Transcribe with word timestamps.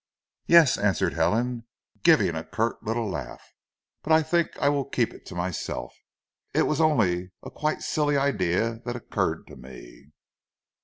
"Yes," 0.47 0.79
answered 0.79 1.13
Helen 1.13 1.67
giving 2.01 2.33
a 2.33 2.43
curt 2.43 2.81
little 2.83 3.07
laugh. 3.07 3.53
"But 4.01 4.11
I 4.11 4.23
think 4.23 4.57
I 4.57 4.67
will 4.67 4.85
keep 4.85 5.13
it 5.13 5.27
to 5.27 5.35
myself. 5.35 5.93
It 6.55 6.63
was 6.63 6.81
only 6.81 7.33
a 7.43 7.51
quite 7.51 7.83
silly 7.83 8.17
idea 8.17 8.79
that 8.85 8.95
occurred 8.95 9.45
to 9.45 9.55
me." 9.55 10.11